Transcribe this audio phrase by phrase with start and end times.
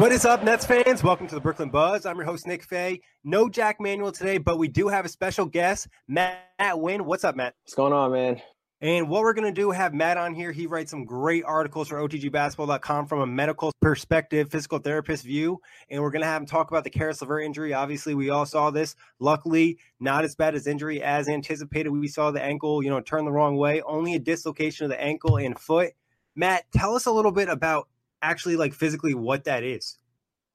[0.00, 1.04] What is up, Nets fans?
[1.04, 2.06] Welcome to the Brooklyn Buzz.
[2.06, 3.02] I'm your host, Nick Fay.
[3.22, 7.04] No Jack Manuel today, but we do have a special guest, Matt Wynn.
[7.04, 7.54] What's up, Matt?
[7.64, 8.40] What's going on, man?
[8.80, 10.52] And what we're going to do, have Matt on here.
[10.52, 15.60] He writes some great articles for OTGBasketball.com from a medical perspective, physical therapist view.
[15.90, 17.74] And we're going to have him talk about the Caris LeVert injury.
[17.74, 18.96] Obviously, we all saw this.
[19.18, 21.90] Luckily, not as bad as injury as anticipated.
[21.90, 23.82] We saw the ankle, you know, turn the wrong way.
[23.82, 25.92] Only a dislocation of the ankle and foot.
[26.34, 27.86] Matt, tell us a little bit about
[28.22, 29.98] actually like physically what that is.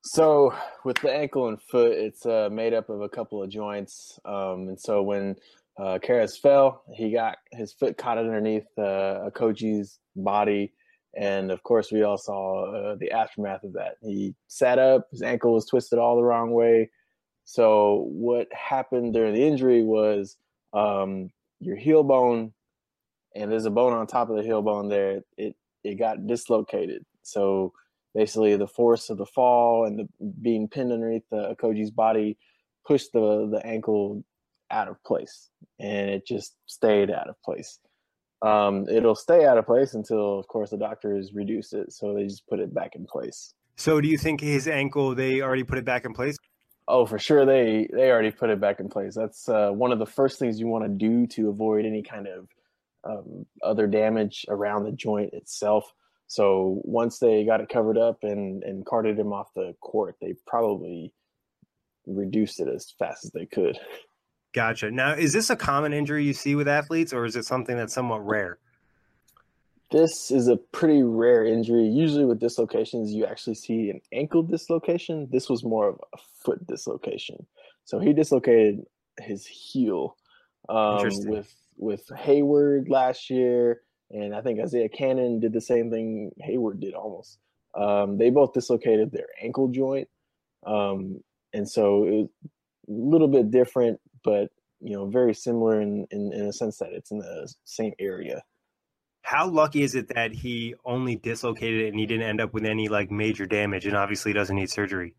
[0.03, 0.53] So
[0.83, 4.19] with the ankle and foot, it's uh, made up of a couple of joints.
[4.23, 5.35] Um, and so when
[5.79, 10.73] uh, Caris fell, he got his foot caught underneath uh, Okogie's body.
[11.17, 13.95] And of course, we all saw uh, the aftermath of that.
[14.01, 16.91] He sat up, his ankle was twisted all the wrong way.
[17.45, 20.37] So what happened during the injury was
[20.73, 22.53] um, your heel bone,
[23.35, 25.21] and there's a bone on top of the heel bone there.
[25.37, 27.05] It it got dislocated.
[27.25, 27.73] So
[28.13, 30.07] basically, the force of the fall and the
[30.41, 32.37] being pinned underneath the Okogie's body
[32.85, 34.23] pushed the the ankle
[34.71, 35.49] out of place,
[35.79, 37.79] and it just stayed out of place.
[38.41, 41.91] Um, it'll stay out of place until, of course, the doctors reduce it.
[41.91, 43.53] So they just put it back in place.
[43.75, 46.37] So, do you think his ankle they already put it back in place?
[46.87, 49.15] Oh, for sure, they they already put it back in place.
[49.15, 52.27] That's uh, one of the first things you want to do to avoid any kind
[52.27, 52.47] of
[53.03, 55.91] um, other damage around the joint itself.
[56.27, 60.35] So once they got it covered up and and carted him off the court, they
[60.47, 61.13] probably
[62.07, 63.79] reduced it as fast as they could.
[64.53, 64.89] Gotcha.
[64.89, 67.93] Now, is this a common injury you see with athletes, or is it something that's
[67.93, 68.57] somewhat rare?
[69.91, 71.87] This is a pretty rare injury.
[71.87, 75.27] Usually, with dislocations, you actually see an ankle dislocation.
[75.31, 77.45] This was more of a foot dislocation.
[77.83, 78.85] So he dislocated
[79.19, 80.17] his heel
[80.69, 83.81] um, with with Hayward last year
[84.11, 87.39] and I think Isaiah Canaan did the same thing Hayward did almost.
[87.75, 90.07] Um, they both dislocated their ankle joint,
[90.65, 91.21] um,
[91.53, 92.29] and so it was
[92.87, 94.49] a little bit different, but
[94.81, 98.43] you know, very similar in, in, in a sense that it's in the same area.
[99.21, 102.65] How lucky is it that he only dislocated it and he didn't end up with
[102.65, 105.15] any like major damage, and obviously doesn't need surgery?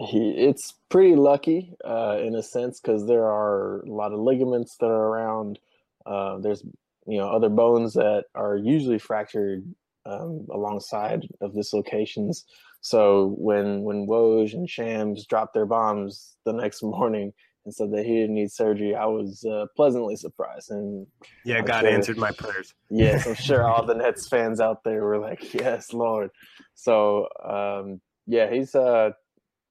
[0.00, 4.76] He, it's pretty lucky uh, in a sense because there are a lot of ligaments
[4.80, 5.58] that are around.
[6.04, 6.64] Uh, there's
[7.08, 9.64] you know other bones that are usually fractured
[10.06, 12.44] um, alongside of dislocations.
[12.80, 17.32] So when when Woj and Shams dropped their bombs the next morning
[17.64, 20.70] and said that he didn't need surgery, I was uh, pleasantly surprised.
[20.70, 21.06] And
[21.44, 22.74] yeah, I'm God sure, answered my prayers.
[22.90, 26.30] yes, I'm sure all the Nets fans out there were like, "Yes, Lord."
[26.74, 29.10] So um, yeah, he's uh,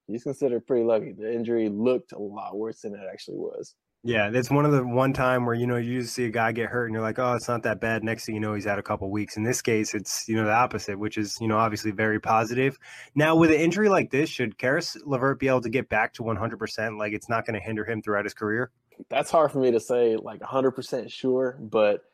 [0.08, 1.14] he's considered pretty lucky.
[1.14, 3.76] The injury looked a lot worse than it actually was.
[4.08, 6.70] Yeah, that's one of the one time where you know you see a guy get
[6.70, 8.06] hurt and you're like, oh, it's not that bad.
[8.06, 9.36] Next thing you know, he's had a couple weeks.
[9.36, 12.80] In this case, it's you know the opposite, which is you know obviously very positive.
[13.16, 16.24] Now with an injury like this, should Caris LeVert be able to get back to
[16.24, 16.58] 100?
[16.58, 18.72] percent Like it's not going to hinder him throughout his career.
[19.10, 22.06] That's hard for me to say like 100 percent sure, but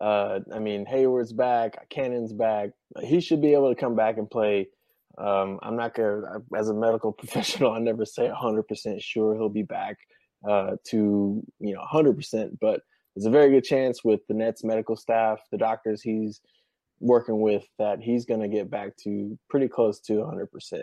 [0.00, 2.70] uh, I mean Hayward's back, Canaan's back.
[3.04, 4.66] He should be able to come back and play.
[5.16, 9.48] Um, I'm not gonna, as a medical professional, I never say 100 percent sure he'll
[9.48, 9.98] be back
[10.48, 12.58] uh, to you know 100%.
[12.60, 12.80] But
[13.14, 16.40] there's a very good chance with the Nets medical staff, the doctors he's
[17.00, 20.82] working with, that he's going to get back to pretty close to 100%.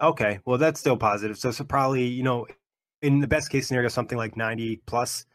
[0.00, 1.38] Okay, well that's still positive.
[1.38, 2.46] So, so probably you know,
[3.02, 5.26] in the best case scenario, something like 90 plus.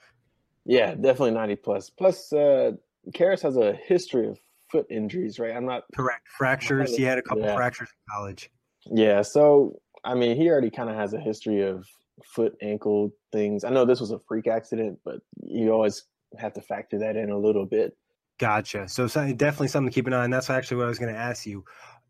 [0.66, 1.90] Yeah, definitely 90 plus.
[1.90, 2.74] Plus, uh,
[3.14, 4.38] Caris has a history of
[4.72, 5.56] foot injuries, right?
[5.56, 6.28] I'm not correct.
[6.38, 6.96] Fractures.
[6.96, 7.56] He had a couple yeah.
[7.56, 8.52] fractures in college.
[8.86, 11.88] Yeah, so I mean, he already kind of has a history of
[12.26, 13.64] foot ankle things.
[13.64, 16.06] I know this was a freak accident, but you always
[16.38, 17.98] have to factor that in a little bit.
[18.40, 18.88] Gotcha.
[18.88, 20.30] So, so definitely something to keep an eye on.
[20.30, 21.64] That's actually what I was going to ask you.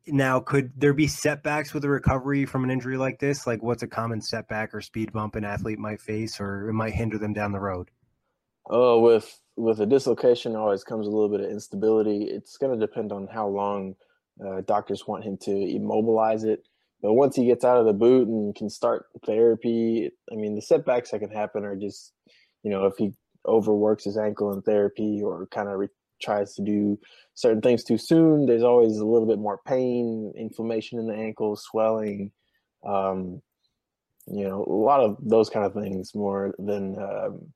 [0.07, 3.45] Now, could there be setbacks with a recovery from an injury like this?
[3.45, 6.93] Like, what's a common setback or speed bump an athlete might face, or it might
[6.93, 7.89] hinder them down the road?
[8.69, 12.23] Oh, with with a dislocation, always comes a little bit of instability.
[12.23, 13.95] It's going to depend on how long
[14.43, 16.63] uh, doctors want him to immobilize it.
[17.01, 20.61] But once he gets out of the boot and can start therapy, I mean, the
[20.61, 22.13] setbacks that can happen are just,
[22.63, 23.13] you know, if he
[23.47, 25.87] overworks his ankle in therapy or kind of re-
[26.21, 26.99] tries to do
[27.33, 31.55] certain things too soon, there's always a little bit more pain, inflammation in the ankle,
[31.55, 32.31] swelling,
[32.85, 33.41] um,
[34.27, 37.51] you know, a lot of those kind of things more than um,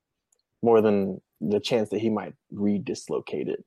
[0.63, 3.63] more than the chance that he might re-dislocate it.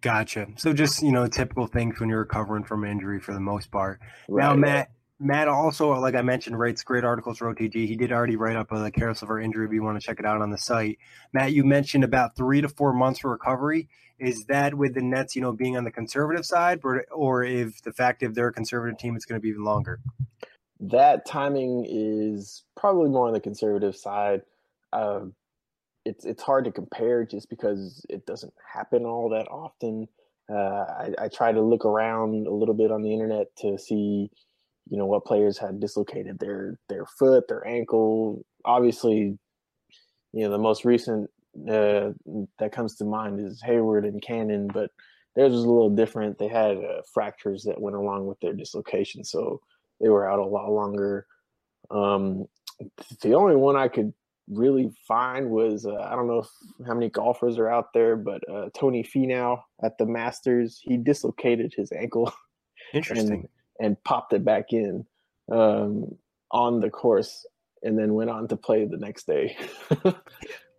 [0.00, 0.46] Gotcha.
[0.56, 4.00] So just you know, typical things when you're recovering from injury for the most part.
[4.28, 4.90] Right, now, Matt,
[5.22, 7.86] Matt also, like I mentioned, writes great articles for OTG.
[7.86, 10.18] He did already write up a like, Caris LeVert injury if you want to check
[10.18, 10.98] it out on the site.
[11.34, 13.90] Matt, you mentioned about three to four months for recovery.
[14.18, 17.82] Is that with the Nets, you know, being on the conservative side, or, or if
[17.82, 20.00] the fact if they're a conservative team, it's going to be even longer?
[20.80, 24.40] That timing is probably more on the conservative side.
[24.90, 25.26] Uh,
[26.06, 30.08] it's it's hard to compare just because it doesn't happen all that often.
[30.50, 34.30] Uh, I, I try to look around a little bit on the internet to see
[34.90, 38.44] you know what players had dislocated their their foot, their ankle.
[38.64, 39.38] Obviously,
[40.32, 41.30] you know the most recent
[41.68, 42.10] uh,
[42.58, 44.90] that comes to mind is Hayward and Canaan, but
[45.36, 46.38] theirs was a little different.
[46.38, 49.60] They had uh, fractures that went along with their dislocation, so
[50.00, 51.26] they were out a lot longer.
[51.90, 52.46] Um,
[53.22, 54.12] the only one I could
[54.48, 56.48] really find was uh, I don't know if,
[56.84, 61.72] how many golfers are out there, but uh, Tony Finau at the Masters he dislocated
[61.76, 62.32] his ankle.
[62.92, 63.48] Interesting
[63.80, 65.06] and popped it back in
[65.50, 66.16] um,
[66.52, 67.46] on the course
[67.82, 69.56] and then went on to play the next day.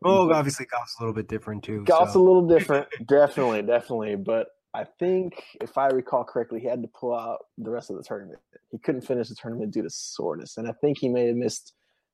[0.01, 1.83] well, obviously golf's a little bit different too.
[1.83, 2.21] Golf's so.
[2.21, 4.15] a little different, definitely, definitely.
[4.15, 7.97] But I think if I recall correctly, he had to pull out the rest of
[7.97, 8.39] the tournament.
[8.69, 11.73] He couldn't finish the tournament due to soreness, and I think he may have missed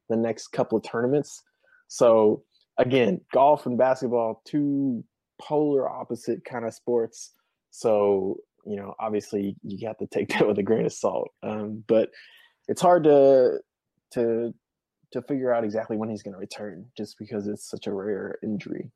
[0.09, 1.43] the next couple of tournaments.
[1.89, 2.43] So
[2.77, 5.03] again, golf and basketball, two
[5.39, 7.33] polar opposite kind of sports.
[7.71, 11.31] So you know, obviously you have to take that with a grain of salt.
[11.41, 12.09] Um, but
[12.67, 13.59] it's hard to
[14.13, 14.53] to
[15.13, 18.37] to figure out exactly when he's going to return, just because it's such a rare
[18.43, 18.91] injury.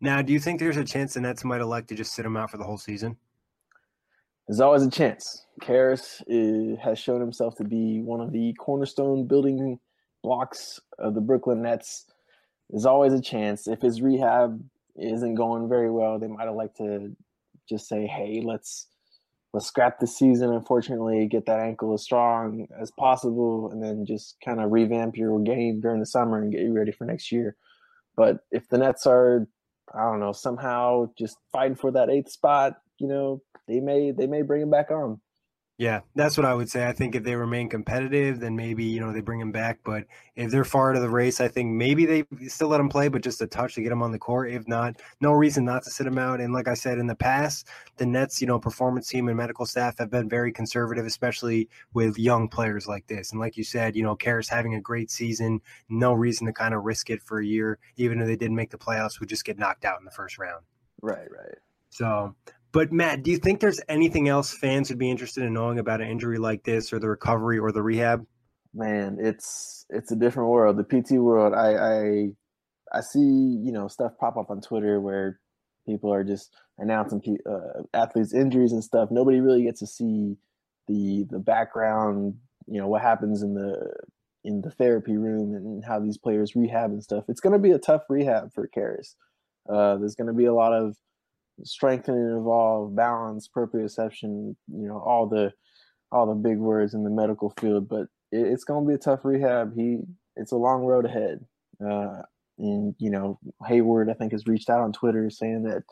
[0.00, 2.36] Now, do you think there's a chance the Nets might elect to just sit him
[2.36, 3.16] out for the whole season?
[4.46, 5.46] There's always a chance.
[5.60, 9.80] Caris is, has shown himself to be one of the cornerstone building
[10.22, 12.06] blocks of the Brooklyn Nets.
[12.70, 13.66] There's always a chance.
[13.66, 14.62] If his rehab
[14.96, 17.16] isn't going very well, they might elect to
[17.68, 18.86] just say, "Hey, let's
[19.52, 24.36] let's scrap the season, unfortunately, get that ankle as strong as possible, and then just
[24.44, 27.56] kind of revamp your game during the summer and get you ready for next year.
[28.16, 29.46] But if the Nets are,
[29.94, 34.26] I don't know, somehow just fighting for that eighth spot, you know, they may they
[34.26, 35.20] may bring him back on.
[35.78, 36.88] Yeah, that's what I would say.
[36.88, 39.78] I think if they remain competitive, then maybe you know they bring him back.
[39.84, 42.88] But if they're far out of the race, I think maybe they still let him
[42.88, 44.50] play, but just a touch to get him on the court.
[44.50, 46.40] If not, no reason not to sit him out.
[46.40, 49.66] And like I said in the past, the Nets, you know, performance team and medical
[49.66, 53.30] staff have been very conservative, especially with young players like this.
[53.30, 56.74] And like you said, you know, Caris having a great season, no reason to kind
[56.74, 59.44] of risk it for a year, even if they didn't make the playoffs, would just
[59.44, 60.64] get knocked out in the first round.
[61.02, 61.58] Right, right.
[61.90, 62.34] So
[62.72, 66.00] but Matt, do you think there's anything else fans would be interested in knowing about
[66.00, 68.26] an injury like this, or the recovery, or the rehab?
[68.74, 70.76] Man, it's it's a different world.
[70.76, 71.54] The PT world.
[71.54, 75.40] I I, I see you know stuff pop up on Twitter where
[75.86, 79.10] people are just announcing uh, athletes' injuries and stuff.
[79.10, 80.36] Nobody really gets to see
[80.86, 82.34] the the background.
[82.66, 83.94] You know what happens in the
[84.44, 87.24] in the therapy room and how these players rehab and stuff.
[87.28, 89.16] It's going to be a tough rehab for Caris.
[89.68, 90.96] Uh, there's going to be a lot of
[91.64, 95.52] strengthening involved, balance, proprioception, you know, all the
[96.10, 97.88] all the big words in the medical field.
[97.88, 99.74] But it, it's going to be a tough rehab.
[99.74, 99.98] He
[100.36, 101.44] it's a long road ahead.
[101.84, 102.22] Uh,
[102.58, 105.82] and you know, Hayward I think has reached out on Twitter saying that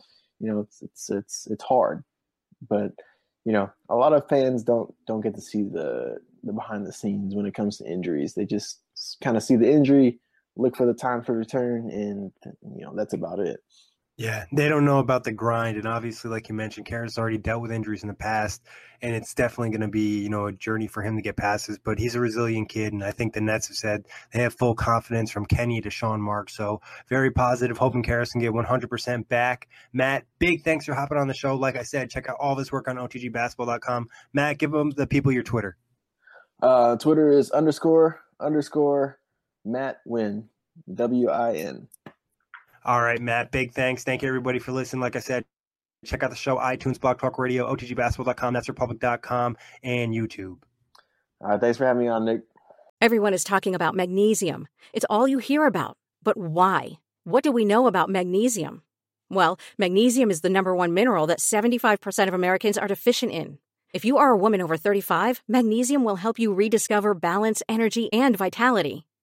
[0.40, 2.02] you know it's it's it's it's hard,
[2.68, 2.92] but
[3.44, 6.92] you know a lot of fans don't don't get to see the the behind the
[6.92, 8.35] scenes when it comes to injuries.
[8.35, 8.80] They just
[9.23, 10.20] kind of see the injury,
[10.56, 13.61] look for the time for return, and you know that's about it.
[14.18, 17.61] Yeah, they don't know about the grind, and obviously, like you mentioned, Caris already dealt
[17.61, 18.62] with injuries in the past,
[19.02, 21.66] and it's definitely going to be you know a journey for him to get past
[21.66, 21.76] this.
[21.76, 24.75] But he's a resilient kid, and I think the Nets have said they have full
[24.75, 26.80] confidence from Kenny to Sean Marks, so
[27.11, 27.76] very positive.
[27.76, 29.68] Hoping Caris can get 100% back.
[29.92, 31.54] Matt, big thanks for hopping on the show.
[31.54, 34.08] Like I said, check out all this work on OTGBasketball.com.
[34.32, 35.76] Matt, give them the people your Twitter.
[36.62, 39.18] Uh, Twitter is underscore underscore
[39.62, 40.49] Matt Win
[40.94, 41.88] W I N.
[42.87, 43.50] All right, Matt.
[43.50, 44.05] Big thanks.
[44.05, 45.00] Thank you, everybody, for listening.
[45.00, 45.45] Like I said,
[46.05, 50.59] check out the show, iTunes, Blog Talk Radio, OTGBasketball.com, That's Republic.com, and YouTube.
[51.40, 51.61] All right.
[51.61, 52.43] Thanks for having me on, Nick.
[53.00, 54.69] Everyone is talking about magnesium.
[54.93, 55.97] It's all you hear about.
[56.23, 57.00] But why?
[57.25, 58.83] What do we know about magnesium?
[59.28, 63.59] Well, magnesium is the number one mineral that 75% of Americans are deficient in.
[63.93, 68.37] If you are a woman over 35, magnesium will help you rediscover balance, energy, and
[68.37, 69.07] vitality.